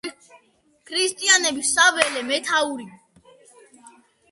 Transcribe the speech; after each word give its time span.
ქრისტიანების 0.91 1.75
საველე 1.77 2.25
მეთაური. 2.33 2.89